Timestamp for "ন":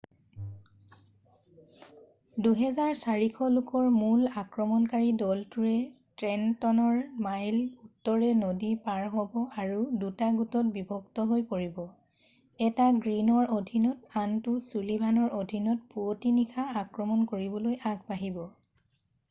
6.95-7.27